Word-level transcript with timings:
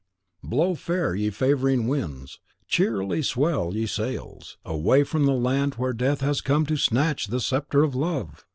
Blow 0.43 0.73
fair, 0.73 1.13
ye 1.13 1.29
favouring 1.29 1.85
winds; 1.87 2.39
cheerily 2.67 3.21
swell, 3.21 3.75
ye 3.75 3.85
sails; 3.85 4.57
away 4.65 5.03
from 5.03 5.27
the 5.27 5.31
land 5.33 5.75
where 5.75 5.93
death 5.93 6.21
has 6.21 6.41
come 6.41 6.65
to 6.65 6.75
snatch 6.75 7.27
the 7.27 7.39
sceptre 7.39 7.83
of 7.83 7.93
Love! 7.93 8.43